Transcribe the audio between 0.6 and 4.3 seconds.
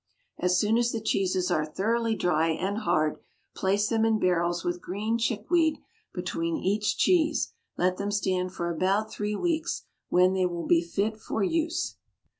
as the cheeses are thoroughly dry and hard, place them in